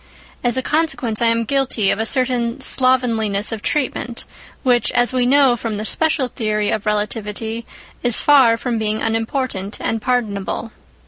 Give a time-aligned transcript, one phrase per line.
[0.43, 4.25] As a consequence, I am guilty of a certain slovenliness of treatment,
[4.63, 7.67] which, as we know from the special theory of relativity,
[8.01, 10.71] is far from being unimportant and pardonable.